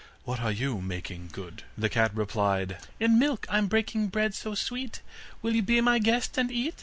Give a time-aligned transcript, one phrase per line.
[0.23, 5.01] What are you making good?' The cat replied: 'In milk I'm breaking bread so sweet,
[5.43, 6.79] Will you be my guest, and eat?